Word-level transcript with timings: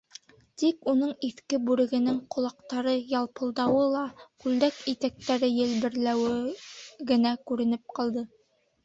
Тик 0.61 0.85
уның 0.91 1.09
иҫке 1.25 1.57
бүрегенең 1.65 2.15
ҡолаҡтары 2.35 2.93
ялпылдауы 3.11 3.83
ла, 3.97 4.01
күлдәк 4.45 4.79
итәктәре 4.93 5.51
елберләүе 5.57 6.57
генә 7.13 7.35
күренеп 7.53 7.85
ҡалды... 8.01 8.25